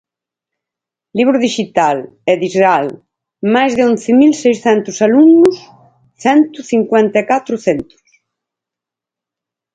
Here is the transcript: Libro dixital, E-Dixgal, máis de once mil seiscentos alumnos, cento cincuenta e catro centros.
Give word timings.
Libro 1.17 1.37
dixital, 1.45 1.97
E-Dixgal, 2.31 2.85
máis 3.55 3.71
de 3.77 3.81
once 3.91 4.09
mil 4.21 4.33
seiscentos 4.43 4.97
alumnos, 5.07 5.55
cento 6.23 6.59
cincuenta 6.71 7.17
e 7.23 7.25
catro 7.31 7.55
centros. 7.65 8.07